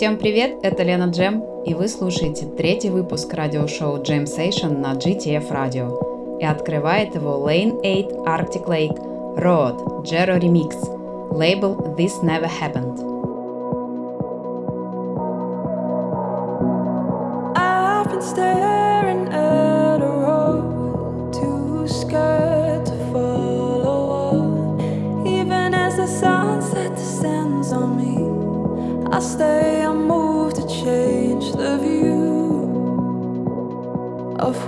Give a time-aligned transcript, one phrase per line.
[0.00, 5.50] Всем привет, это Лена Джем, и вы слушаете третий выпуск радиошоу Jam Session на GTF
[5.50, 6.38] Radio.
[6.40, 8.96] И открывает его Lane 8 Arctic Lake
[9.36, 10.72] Road Jero Remix,
[11.30, 13.09] лейбл This Never Happened.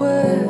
[0.02, 0.41] awkward.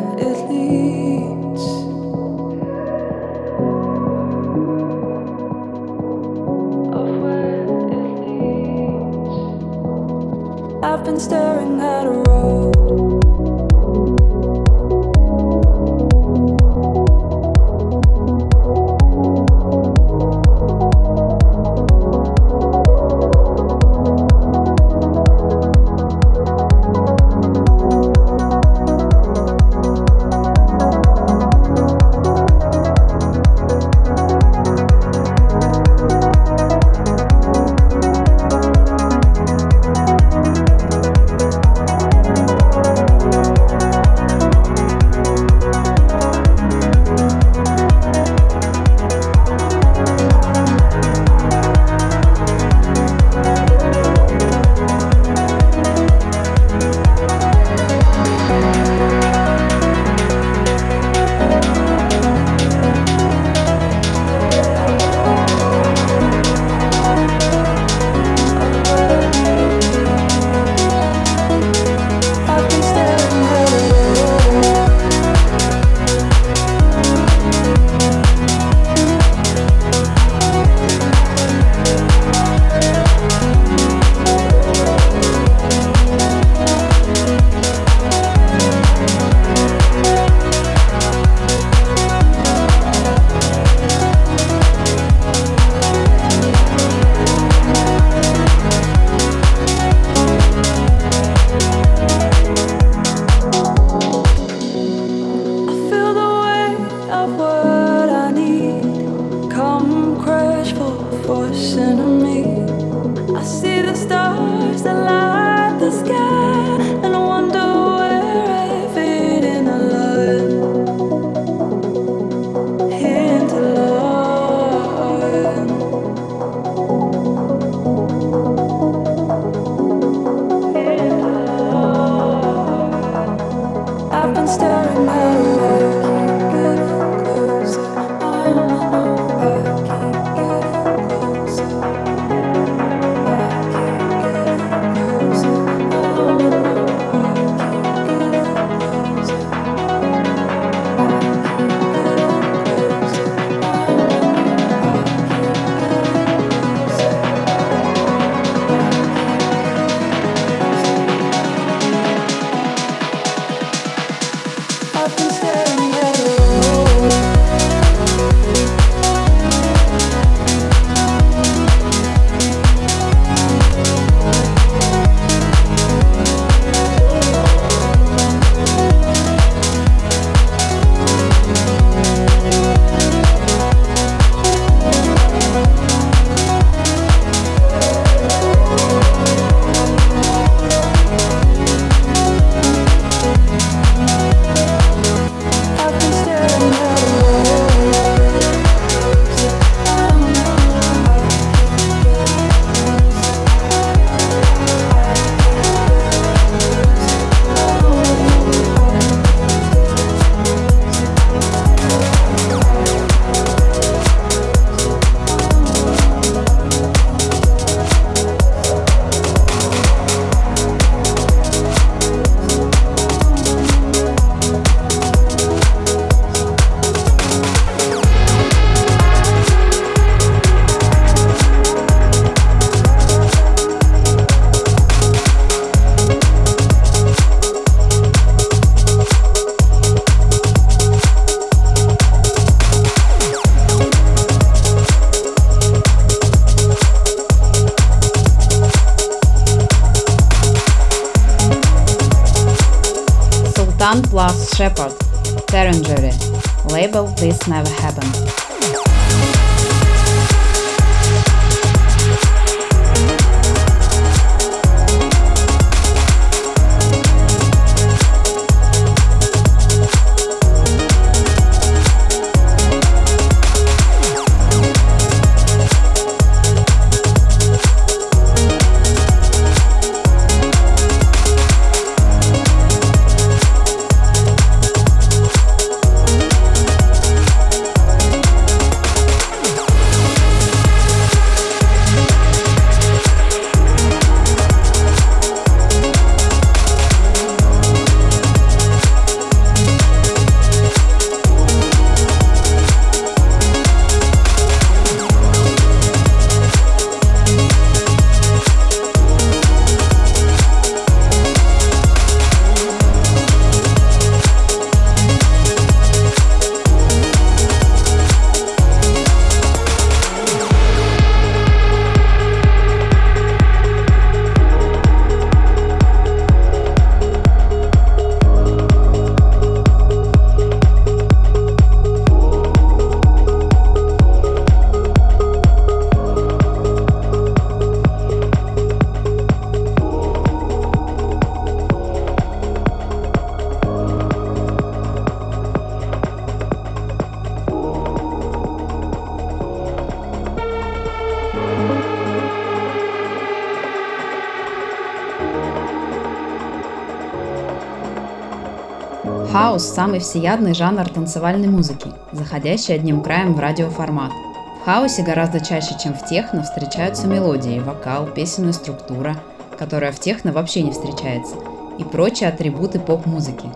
[359.73, 364.13] Самый всеядный жанр танцевальной музыки, заходящий одним краем в радиоформат.
[364.61, 369.17] В хаосе гораздо чаще, чем в техно, встречаются мелодии, вокал, песенная структура,
[369.59, 371.37] которая в техно вообще не встречается,
[371.79, 373.49] и прочие атрибуты поп-музыки.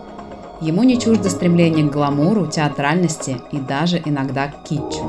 [0.59, 5.06] Ему не чуждо стремление к гламуру, театральности и даже иногда к китчу.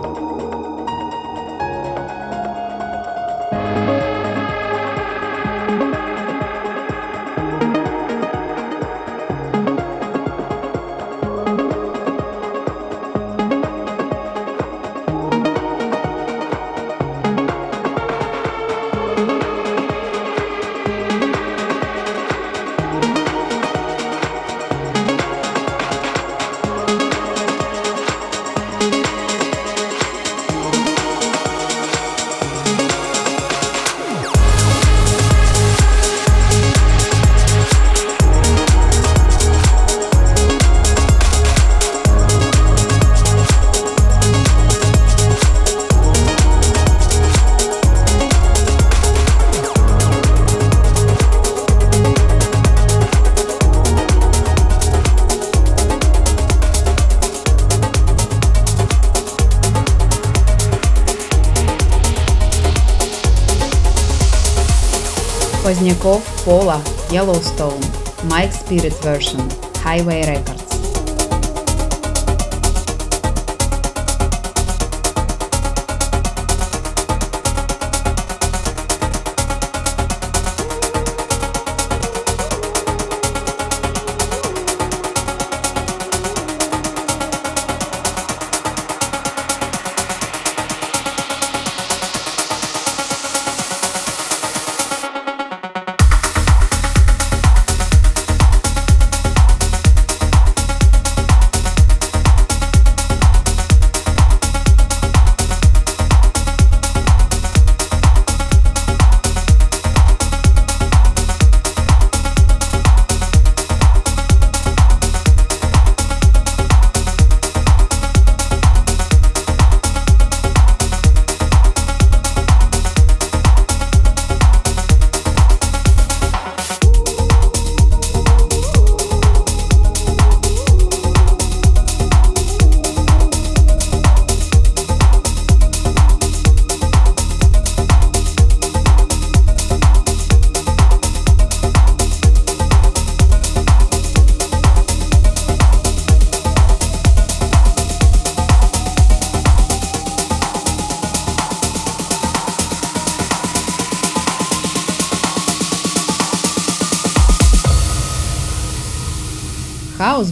[66.48, 67.78] Koala, Yellowstone,
[68.24, 69.38] Mike Spirit version,
[69.84, 70.67] Highway Records.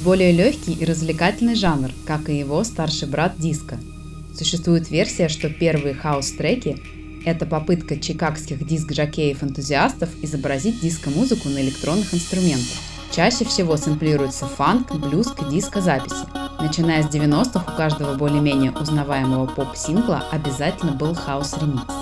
[0.06, 3.76] Более легкий и развлекательный жанр, как и его старший брат диска.
[4.38, 6.80] Существует версия, что первые хаус-треки–
[7.24, 12.76] это попытка чикагских диск-жокеев-энтузиастов изобразить диско-музыку на электронных инструментах.
[13.10, 16.24] Чаще всего сэмплируется фанк, блюз и диско-записи.
[16.60, 21.95] Начиная с 90-х у каждого более-менее узнаваемого поп-сингла обязательно был хаус-ремикс.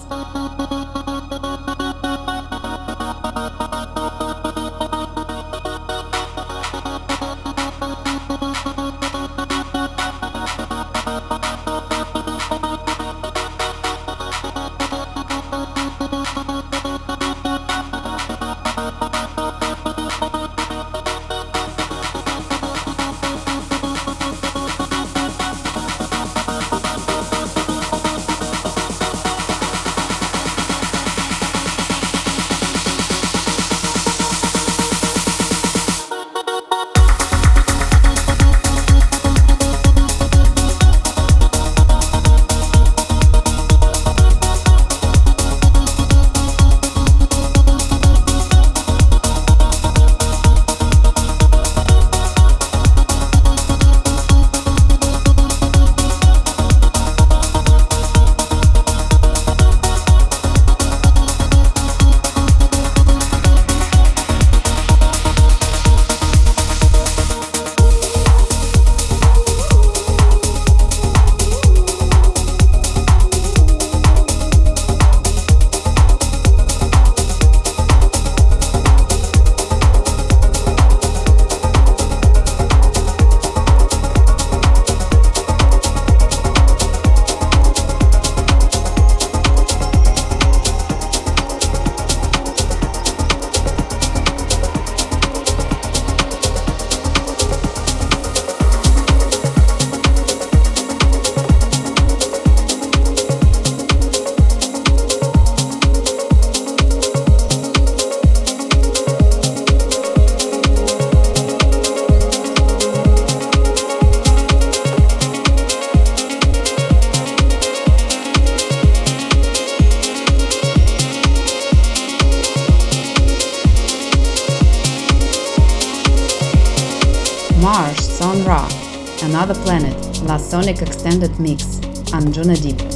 [130.64, 131.78] La Sonic Extended Mix,
[132.12, 132.93] Anjuna Deep.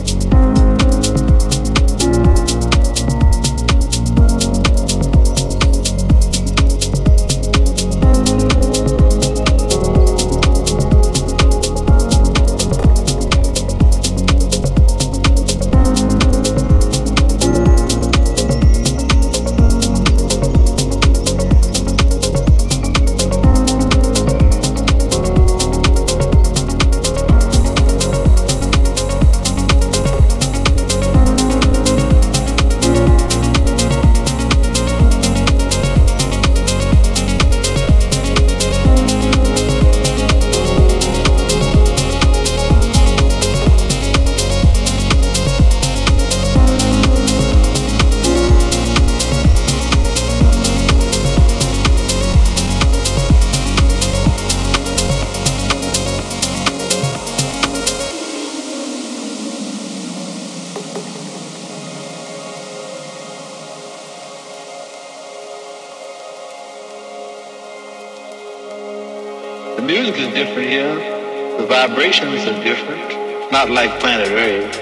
[72.09, 73.53] Vibrations are different.
[73.53, 74.75] Not like planet Earth.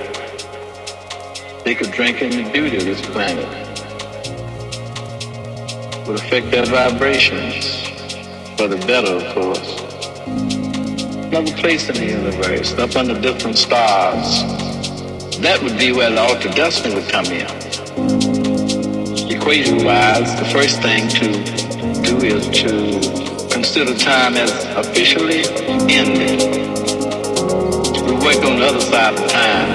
[1.65, 3.49] They could drink in the beauty of this planet.
[6.07, 7.89] Would affect their vibrations
[8.57, 9.81] for the better, of course.
[11.27, 14.45] Another place in the universe, up under different stars.
[15.41, 17.47] That would be where the ultra destiny would come in.
[19.33, 21.33] Equation wise, the first thing to
[22.05, 25.43] do is to consider time as officially
[25.91, 26.66] ended.
[28.27, 29.71] We work on the other side of time.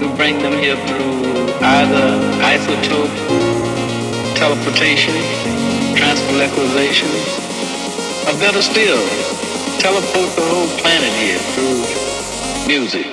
[0.00, 2.06] We bring them here through either
[2.40, 3.12] isotope,
[4.34, 5.12] teleportation,
[5.92, 7.12] transmolecularization,
[8.26, 8.96] or better still,
[9.78, 11.84] teleport the whole planet here through
[12.66, 13.07] music.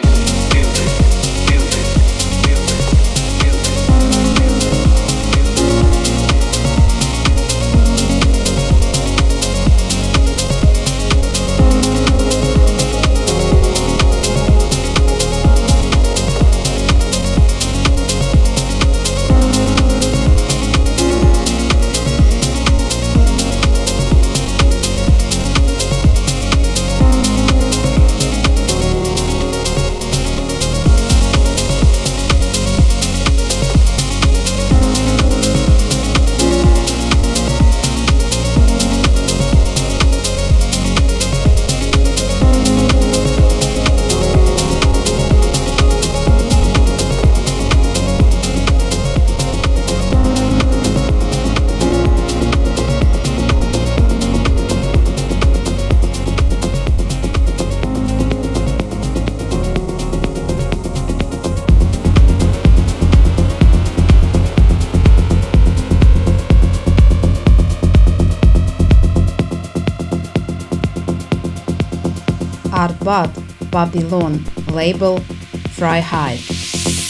[73.75, 74.41] Babylon
[74.72, 75.20] label
[75.75, 77.05] Fry High.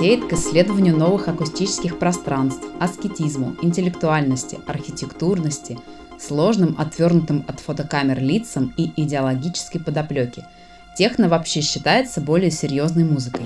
[0.00, 5.78] Тяготеет к исследованию новых акустических пространств, аскетизму, интеллектуальности, архитектурности,
[6.18, 10.46] сложным, отвернутым от фотокамер лицам и идеологической подоплеке.
[10.96, 13.44] Техно вообще считается более серьезной музыкой.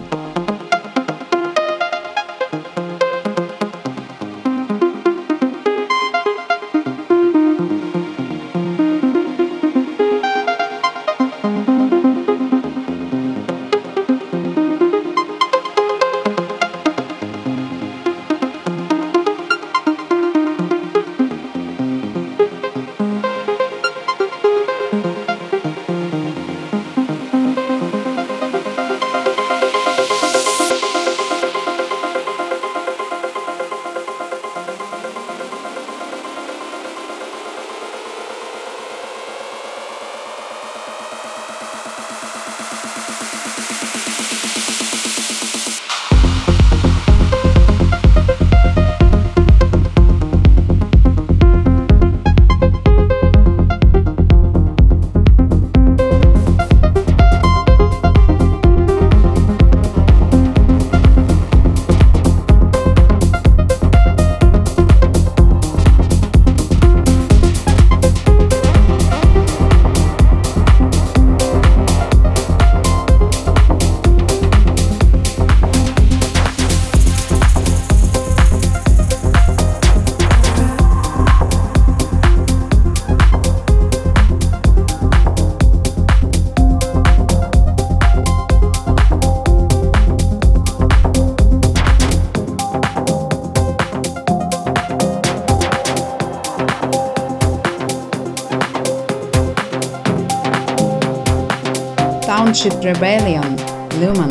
[102.73, 103.57] Rebellion,
[104.01, 104.31] Lumen,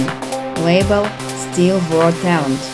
[0.65, 1.05] label
[1.51, 2.72] Steel World Talent.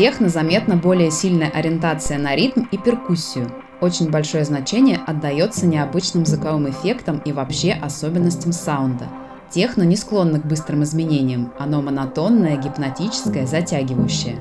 [0.00, 3.52] Техно заметна более сильная ориентация на ритм и перкуссию.
[3.82, 9.08] Очень большое значение отдается необычным звуковым эффектам и вообще особенностям саунда.
[9.50, 14.38] Техно не склонно к быстрым изменениям, оно монотонное, гипнотическое, затягивающее.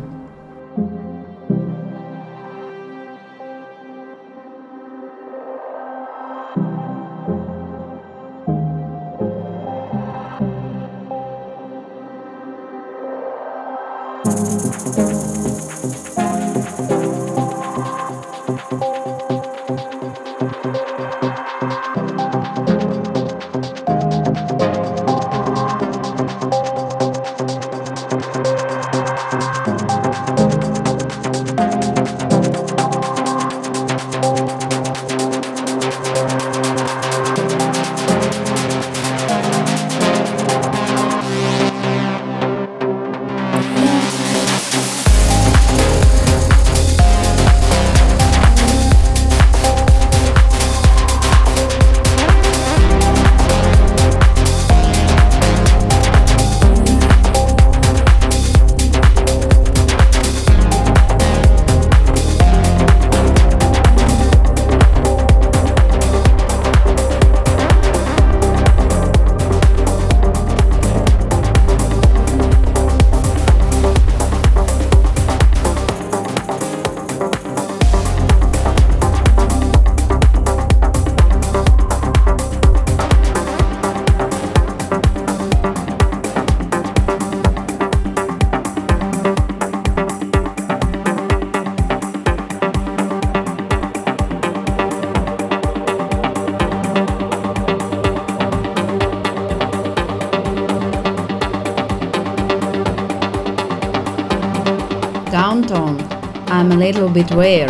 [107.27, 107.67] Where,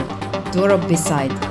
[0.52, 1.49] to rub beside.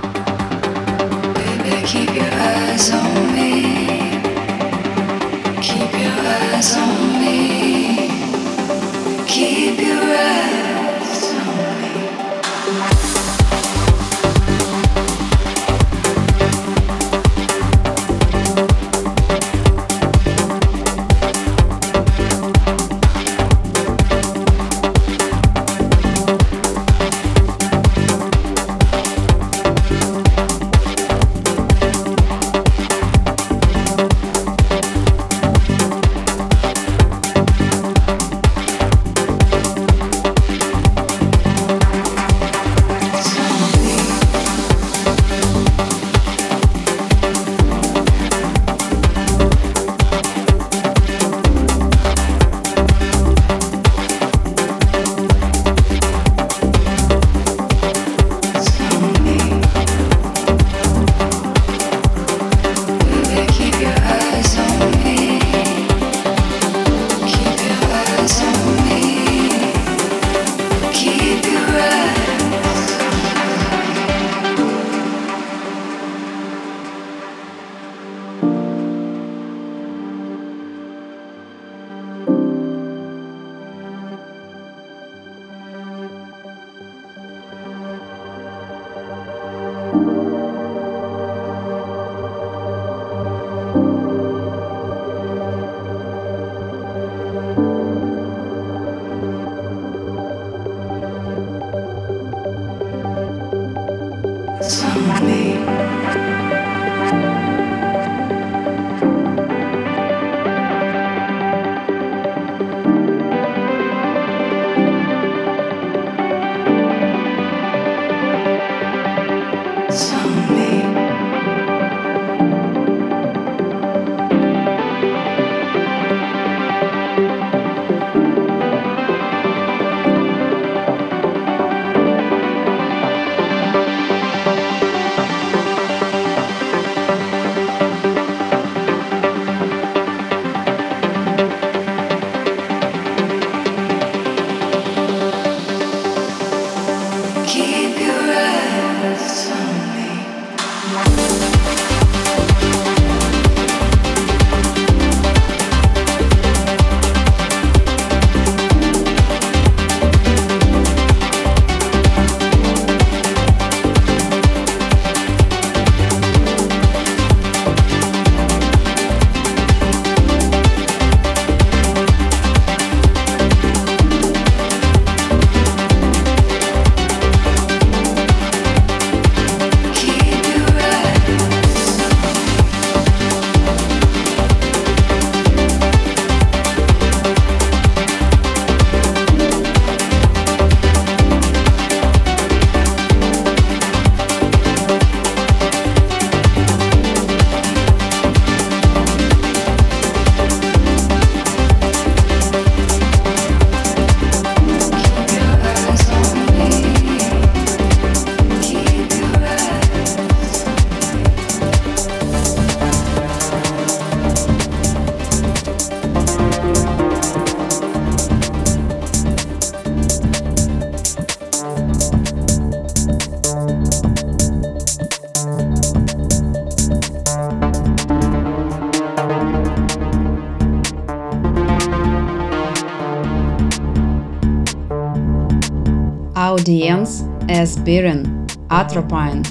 [238.68, 239.44] Atropine.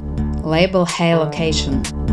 [0.43, 2.06] Label Hey Location.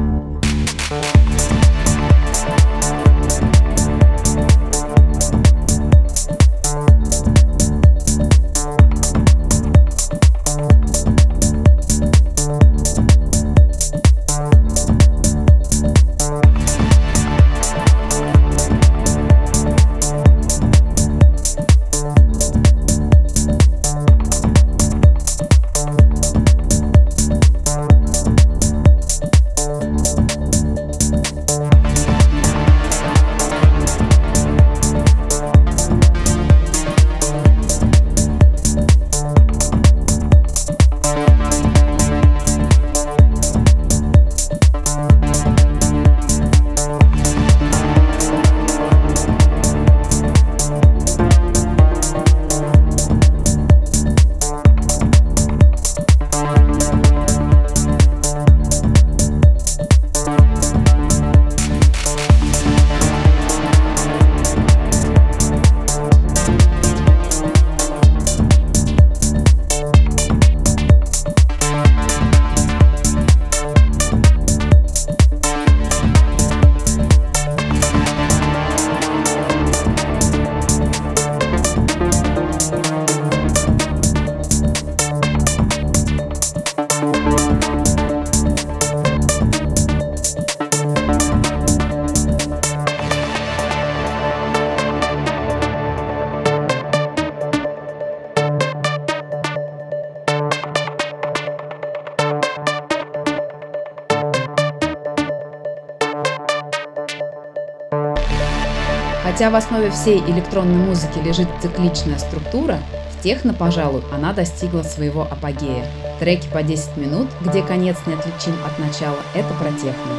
[109.45, 112.79] Хотя в основе всей электронной музыки лежит цикличная структура,
[113.11, 115.85] в техно, пожалуй, она достигла своего апогея.
[116.19, 120.15] Треки по 10 минут, где конец не отличим от начала, это про техно.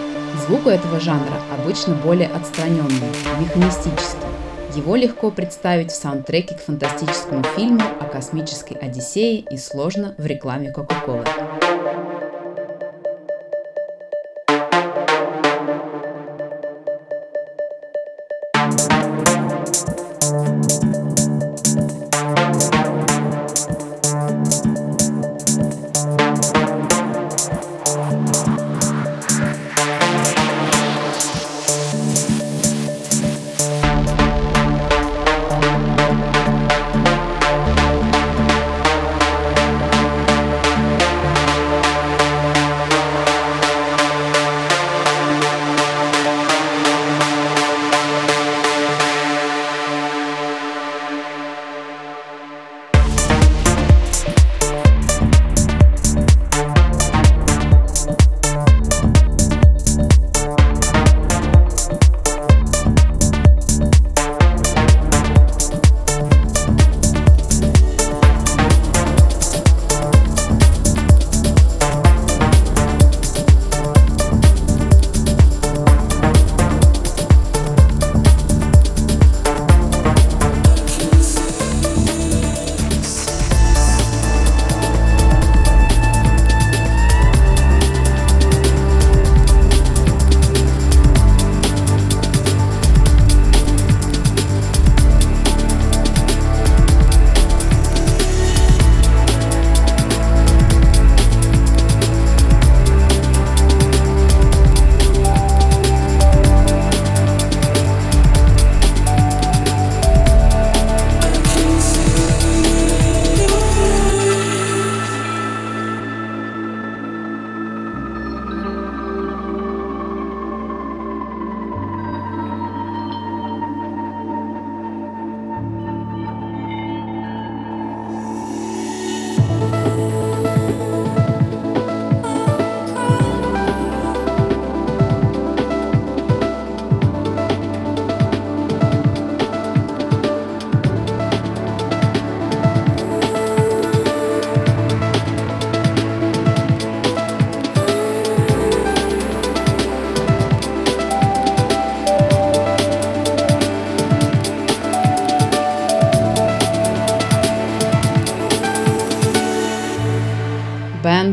[0.45, 3.01] Звук у этого жанра обычно более отстраненный,
[3.39, 4.27] механистический.
[4.75, 10.69] Его легко представить в саундтреке к фантастическому фильму о космической Одиссее и сложно в рекламе
[10.71, 11.25] Кока-Колы.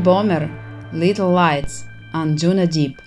[0.03, 0.51] Bomber,
[0.93, 3.01] Little Lights, Anjuna Deep.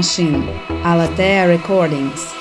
[0.00, 0.42] Machine,
[0.82, 2.39] Alatea Recordings.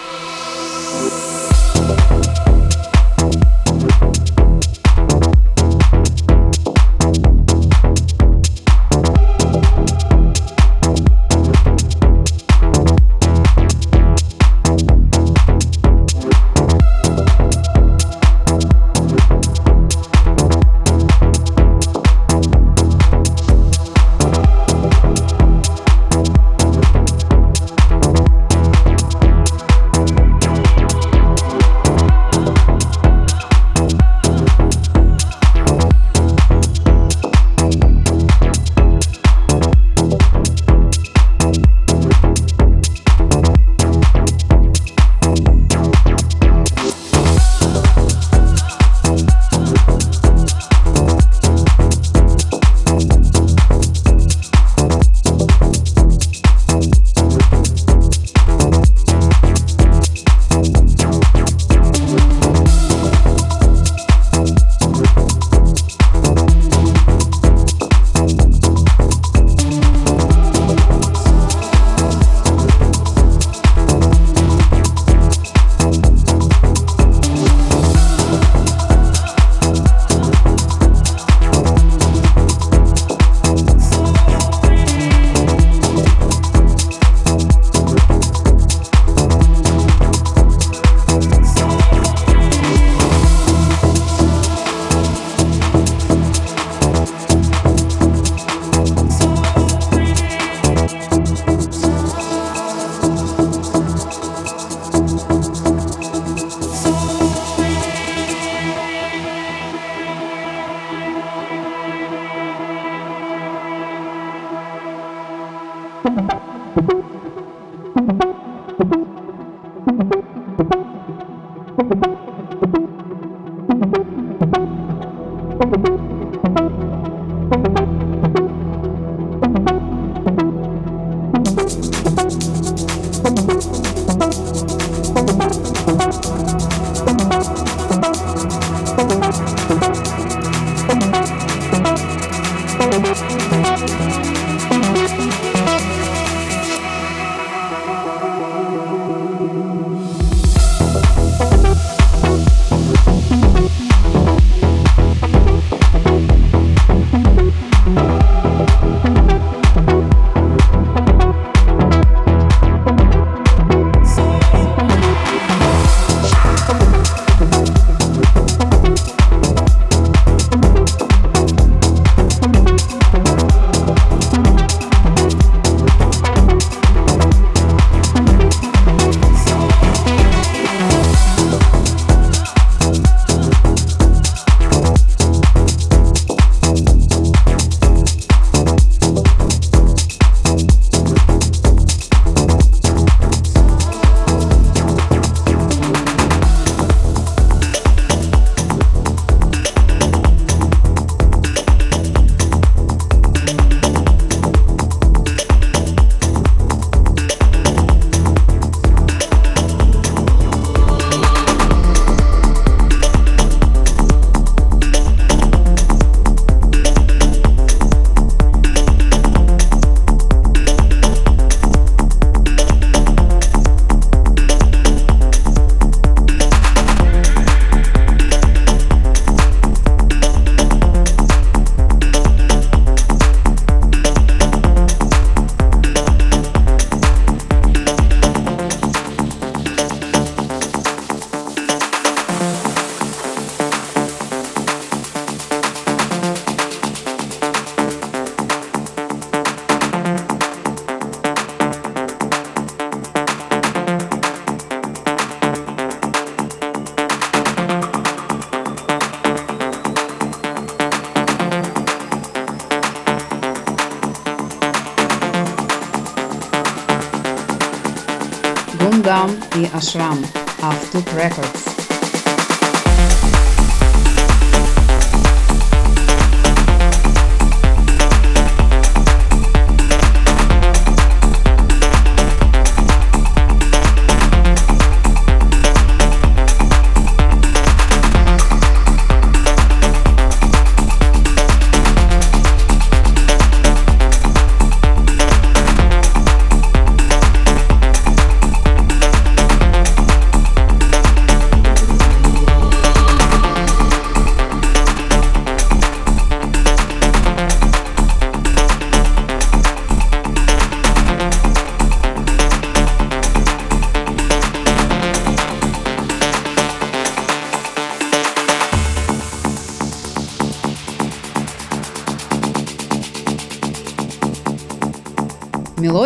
[269.80, 270.20] Ashram,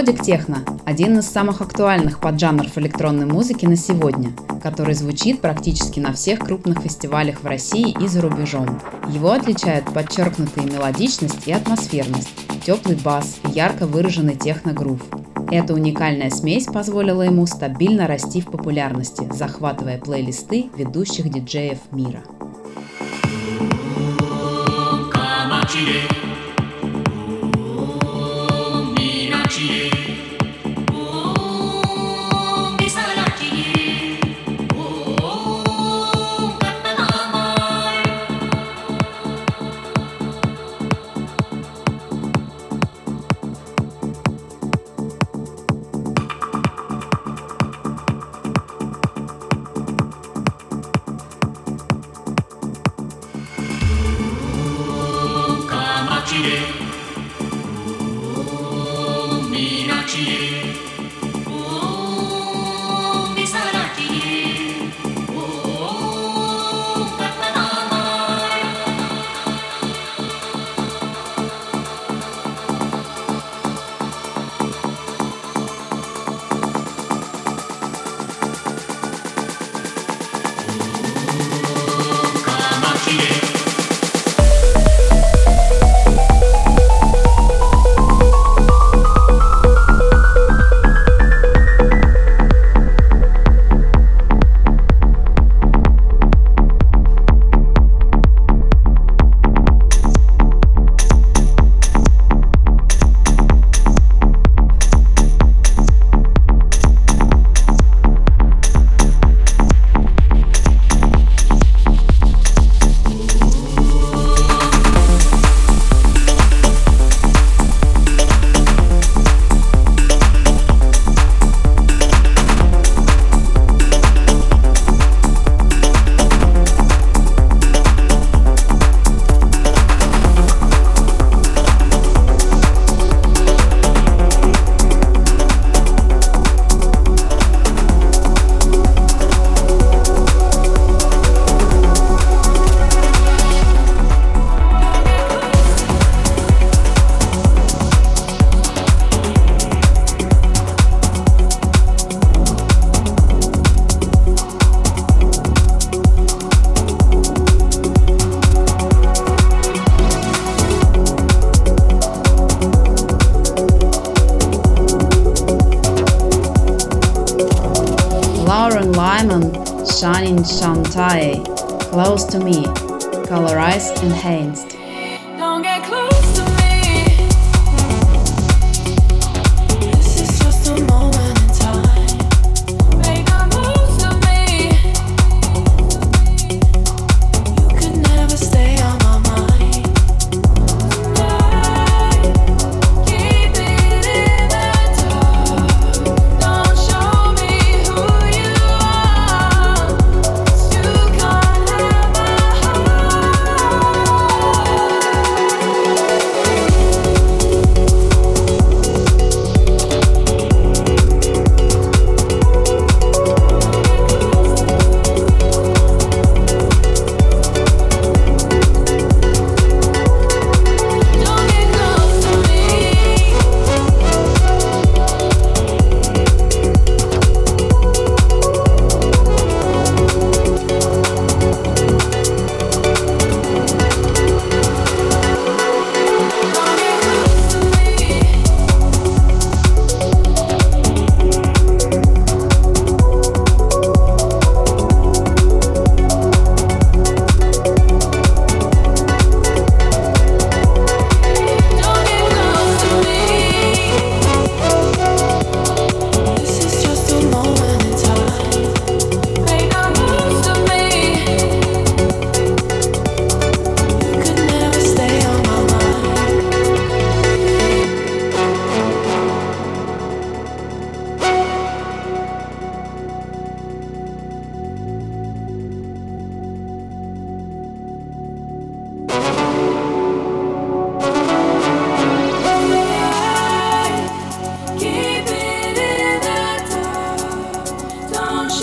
[0.04, 6.12] Мелодик техно– один из самых актуальных поджанров электронной музыки на сегодня, который звучит практически на
[6.12, 8.82] всех крупных фестивалях в России и за рубежом.
[9.08, 12.28] Его отличают подчеркнутая мелодичность и атмосферность,
[12.66, 15.00] теплый бас и ярко выраженный техно-грув.
[15.50, 22.24] Эта уникальная смесь позволила ему стабильно расти в популярности, захватывая плейлисты ведущих диджеев мира.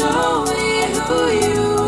[0.01, 1.80] show me who you are.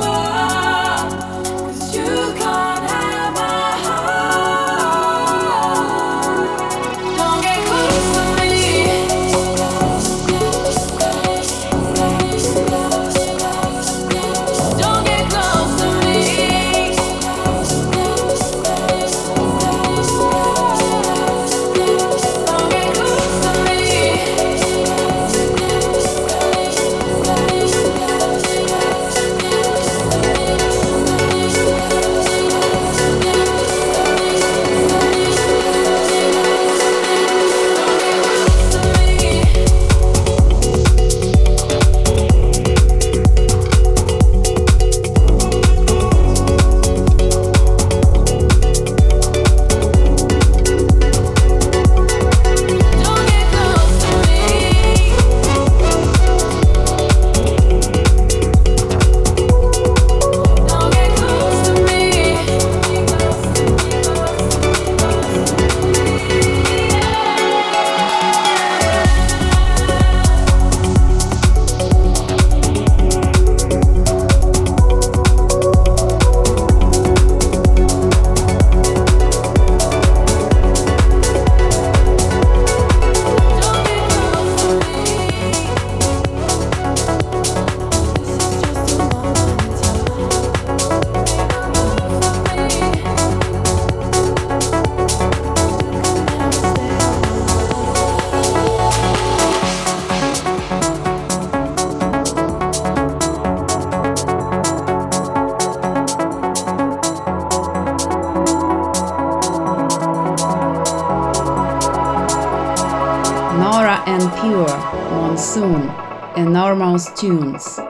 [114.06, 114.68] and pure
[115.10, 115.88] monsoon
[116.36, 117.81] and normal tunes.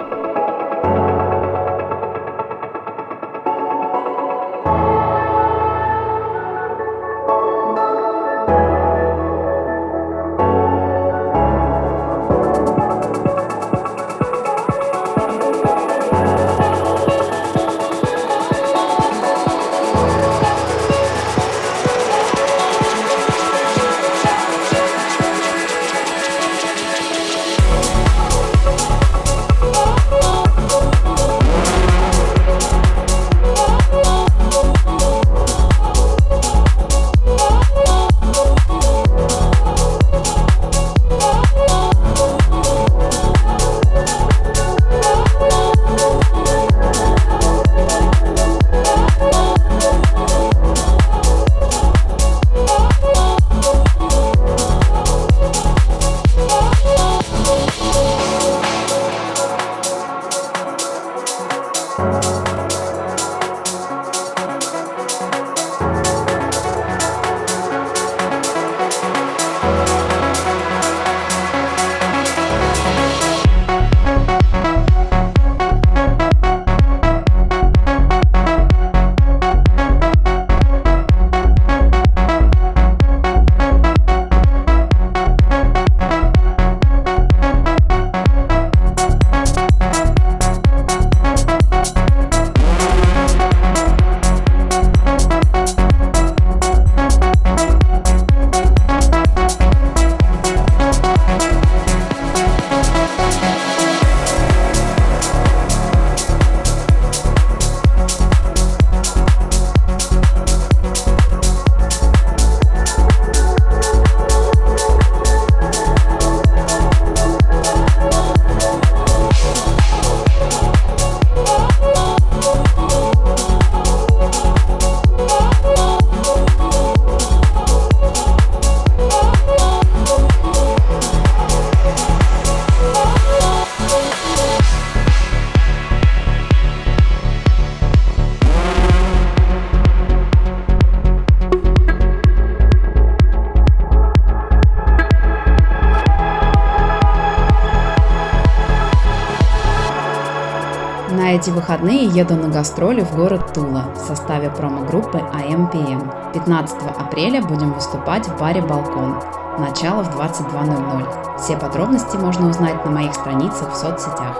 [151.82, 156.32] Выходные еду на гастроли в город Тула в составе промо-группы AMPM.
[156.32, 159.16] 15 апреля будем выступать в баре «Балкон».
[159.58, 161.38] Начало в 22.00.
[161.38, 164.31] Все подробности можно узнать на моих страницах в соцсетях.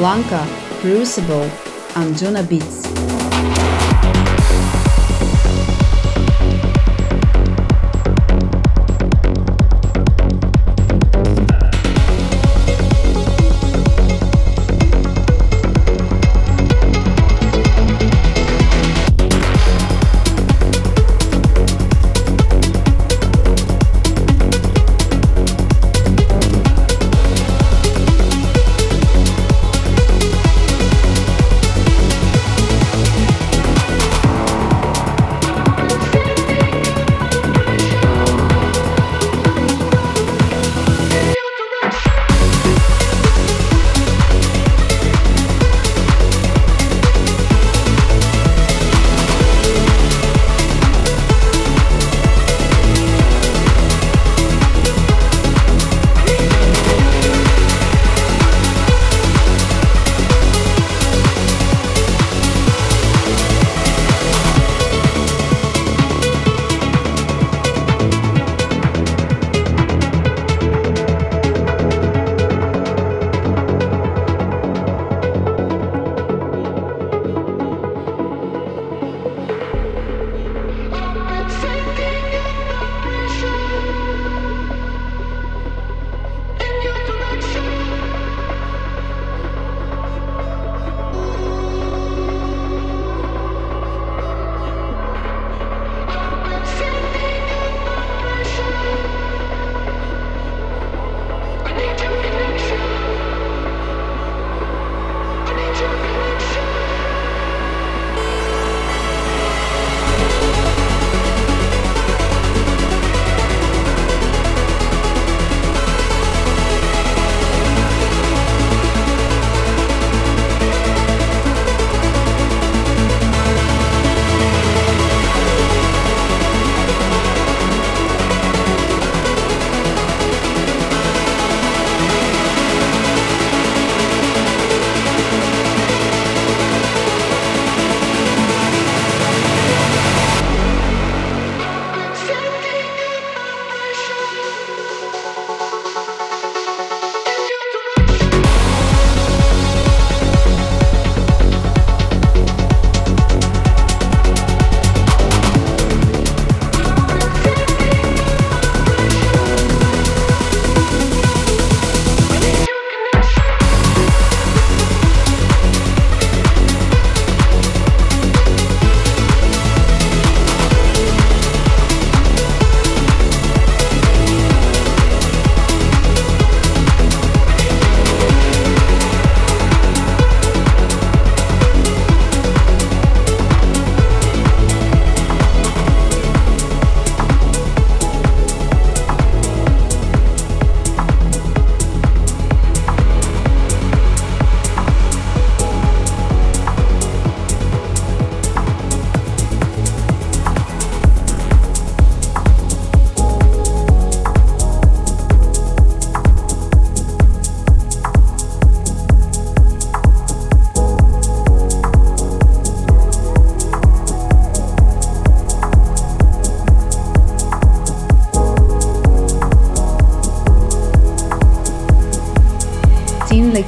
[0.00, 0.46] Blanca,
[0.80, 1.50] Crucible,
[1.94, 2.89] and Juna Beats.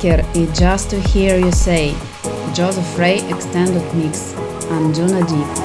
[0.03, 1.93] Baker Just to Hear You Say,
[2.53, 4.33] Joseph Ray Extended Mix,
[4.69, 5.62] Anjuna Deep.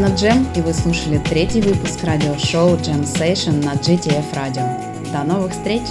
[0.00, 5.12] Лена Джем, и вы слушали третий выпуск радиошоу Jam Session на GTF Radio.
[5.12, 5.82] До новых встреч!